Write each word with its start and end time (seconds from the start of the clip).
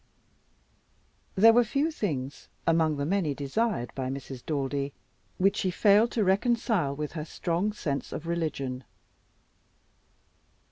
There 1.35 1.53
were 1.53 1.63
few 1.63 1.91
things, 1.91 2.47
among 2.65 2.97
the 2.97 3.05
many 3.05 3.35
desired 3.35 3.93
by 3.93 4.09
Mrs. 4.09 4.43
Daldy, 4.43 4.93
which 5.37 5.57
she 5.57 5.69
failed 5.69 6.09
to 6.13 6.23
reconcile 6.23 6.95
with 6.95 7.11
her 7.11 7.23
strong 7.23 7.71
sense 7.71 8.11
of 8.11 8.25
religion. 8.25 8.83